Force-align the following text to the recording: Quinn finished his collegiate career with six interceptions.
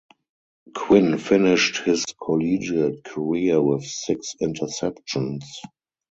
Quinn 0.73 1.19
finished 1.19 1.83
his 1.83 2.03
collegiate 2.19 3.03
career 3.03 3.61
with 3.61 3.83
six 3.85 4.33
interceptions. 4.41 5.43